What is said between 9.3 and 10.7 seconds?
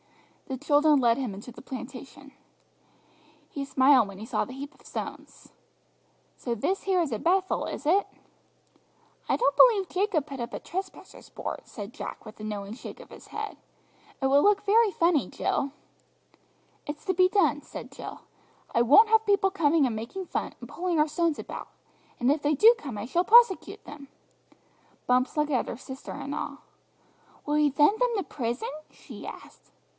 don't believe Jacob put up a